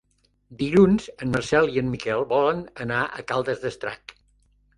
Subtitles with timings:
[0.61, 4.17] Dilluns en Marcel i en Miquel volen anar a Caldes d'Estrac.